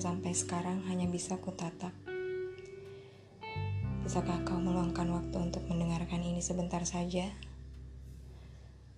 [0.00, 1.92] sampai sekarang hanya bisa kutatap.
[4.00, 7.28] Bisakah kau meluangkan waktu untuk mendengarkan ini sebentar saja?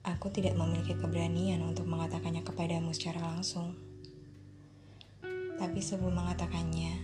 [0.07, 3.75] Aku tidak memiliki keberanian untuk mengatakannya kepadamu secara langsung.
[5.59, 6.95] Tapi sebelum mengatakannya,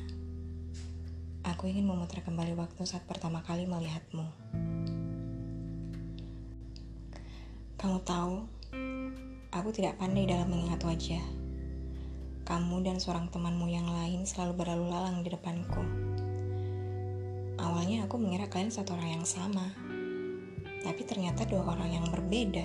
[1.43, 4.27] aku ingin memutar kembali waktu saat pertama kali melihatmu.
[7.75, 8.35] Kamu tahu,
[9.51, 11.46] aku tidak pandai dalam mengingat wajah
[12.47, 15.83] kamu dan seorang temanmu yang lain selalu berlalu lalang di depanku.
[17.59, 19.75] Awalnya aku mengira kalian satu orang yang sama,
[20.87, 22.63] tapi ternyata dua orang yang berbeda.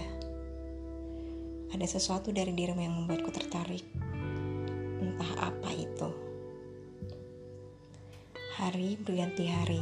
[1.73, 3.81] Ada sesuatu dari dirimu yang membuatku tertarik.
[5.01, 6.13] Entah apa itu.
[8.61, 9.81] Hari berganti hari,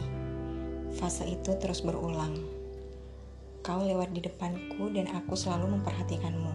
[0.96, 2.40] fase itu terus berulang.
[3.60, 6.54] Kau lewat di depanku dan aku selalu memperhatikanmu.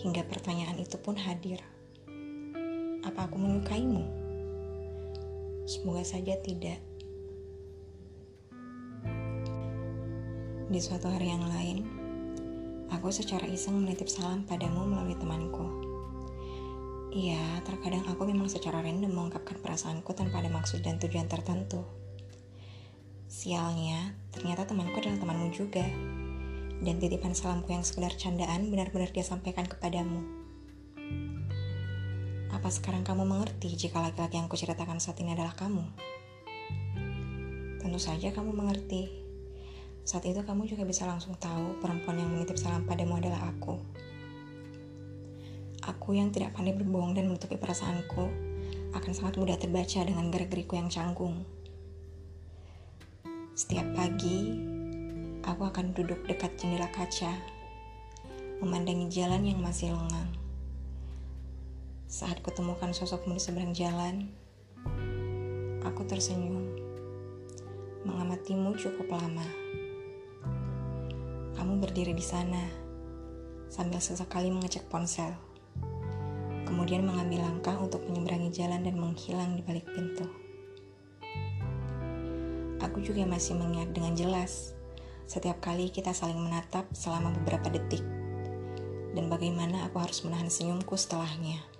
[0.00, 1.60] Hingga pertanyaan itu pun hadir
[3.02, 4.02] apa aku menyukaimu?
[5.66, 6.78] Semoga saja tidak.
[10.70, 11.84] Di suatu hari yang lain,
[12.88, 15.66] aku secara iseng menitip salam padamu melalui temanku.
[17.12, 21.84] Iya, terkadang aku memang secara random mengungkapkan perasaanku tanpa ada maksud dan tujuan tertentu.
[23.28, 25.84] Sialnya, ternyata temanku adalah temanmu juga.
[26.82, 30.41] Dan titipan salamku yang sekedar candaan benar-benar dia sampaikan kepadamu.
[32.52, 35.88] Apa sekarang kamu mengerti jika laki-laki yang kuceritakan saat ini adalah kamu?
[37.80, 39.08] Tentu saja kamu mengerti.
[40.04, 43.80] Saat itu kamu juga bisa langsung tahu perempuan yang menitip salam padamu adalah aku.
[45.80, 48.28] Aku yang tidak pandai berbohong dan menutupi perasaanku
[48.92, 51.48] akan sangat mudah terbaca dengan gerak-gerikku yang canggung.
[53.56, 54.60] Setiap pagi,
[55.40, 57.32] aku akan duduk dekat jendela kaca,
[58.60, 60.41] memandangi jalan yang masih lengang
[62.12, 64.28] saat kutemukan sosokmu di seberang jalan,
[65.80, 66.76] aku tersenyum.
[68.04, 69.48] Mengamatimu cukup lama.
[71.56, 72.68] Kamu berdiri di sana,
[73.72, 75.32] sambil sesekali mengecek ponsel.
[76.68, 80.28] Kemudian mengambil langkah untuk menyeberangi jalan dan menghilang di balik pintu.
[82.84, 84.76] Aku juga masih mengingat dengan jelas
[85.24, 88.04] setiap kali kita saling menatap selama beberapa detik
[89.16, 91.71] dan bagaimana aku harus menahan senyumku setelahnya.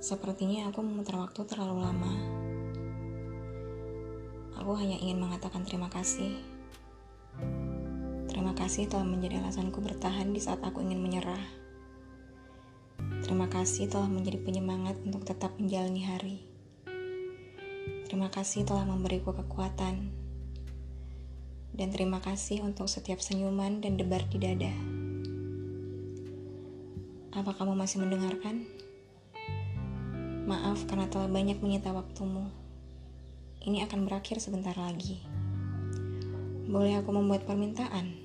[0.00, 2.12] Sepertinya aku memutar waktu terlalu lama.
[4.56, 6.40] Aku hanya ingin mengatakan terima kasih.
[8.24, 11.44] Terima kasih telah menjadi alasanku bertahan di saat aku ingin menyerah.
[13.20, 16.36] Terima kasih telah menjadi penyemangat untuk tetap menjalani hari.
[18.08, 20.16] Terima kasih telah memberiku kekuatan.
[21.76, 24.72] Dan terima kasih untuk setiap senyuman dan debar di dada.
[27.36, 28.64] Apa kamu masih mendengarkan?
[30.50, 32.50] Maaf karena telah banyak menyita waktumu.
[33.62, 35.22] Ini akan berakhir sebentar lagi.
[36.66, 38.18] Boleh aku membuat permintaan?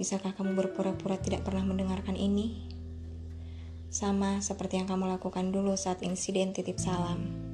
[0.00, 2.64] Bisakah kamu berpura-pura tidak pernah mendengarkan ini?
[3.92, 7.49] Sama seperti yang kamu lakukan dulu saat insiden titip salam.